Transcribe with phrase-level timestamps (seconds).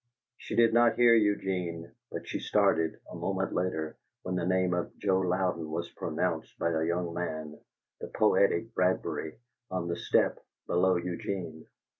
[0.39, 5.19] She did not hear Eugene, but she started, a moment later, when the name "Joe
[5.19, 7.59] Louden" was pronounced by a young man,
[7.99, 9.37] the poetic Bradbury,
[9.69, 11.67] on the step below Eugene.